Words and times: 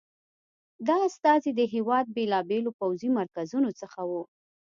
دا 0.87 0.97
استازي 1.09 1.51
د 1.55 1.61
هېواد 1.73 2.05
بېلابېلو 2.17 2.71
پوځي 2.79 3.09
مرکزونو 3.17 3.69
څخه 3.81 3.99
وو. 4.09 4.21